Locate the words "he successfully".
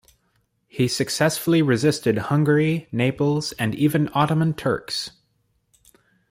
0.67-1.61